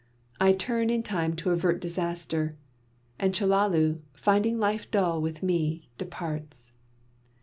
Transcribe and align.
I 0.39 0.53
turn 0.53 0.89
in 0.89 1.03
time 1.03 1.35
to 1.35 1.51
avert 1.51 1.79
disaster, 1.79 2.57
and 3.19 3.35
Chellalu, 3.35 3.99
finding 4.13 4.57
life 4.59 4.89
dull 4.89 5.21
with 5.21 5.43
me, 5.43 5.89
departs. 5.99 6.71